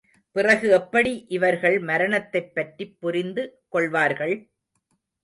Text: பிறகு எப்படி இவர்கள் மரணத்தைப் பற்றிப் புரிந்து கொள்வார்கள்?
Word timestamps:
பிறகு 0.31 0.69
எப்படி 0.69 1.25
இவர்கள் 1.27 1.79
மரணத்தைப் 1.79 2.55
பற்றிப் 2.55 2.97
புரிந்து 2.99 3.63
கொள்வார்கள்? 3.67 4.35